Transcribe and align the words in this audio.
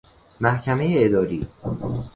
محکمه 0.39 0.85
اداری 0.97 1.47